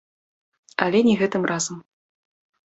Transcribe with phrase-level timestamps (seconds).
[0.85, 1.77] Але не гэтым разам.